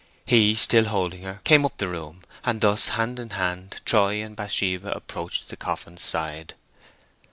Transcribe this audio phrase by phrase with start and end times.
[0.25, 4.35] He, still holding her, came up the room, and thus, hand in hand, Troy and
[4.35, 6.55] Bathsheba approached the coffin's side.